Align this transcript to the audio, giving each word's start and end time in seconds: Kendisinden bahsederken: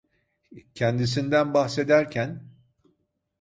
Kendisinden 0.75 1.53
bahsederken: 1.53 2.43